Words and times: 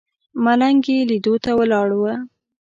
ملنګ 0.43 0.81
یې 0.93 0.99
لیدو 1.09 1.33
ته 1.43 1.51
ولاړ 1.59 1.89
و. 1.95 2.01